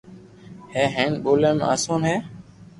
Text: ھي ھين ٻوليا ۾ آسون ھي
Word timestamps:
ھي 0.73 0.83
ھين 0.95 1.11
ٻوليا 1.23 1.51
۾ 1.59 1.65
آسون 1.73 2.01
ھي 2.09 2.15